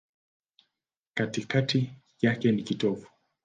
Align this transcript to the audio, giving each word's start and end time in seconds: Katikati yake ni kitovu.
Katikati 1.13 1.93
yake 2.21 2.51
ni 2.51 2.63
kitovu. 2.63 3.07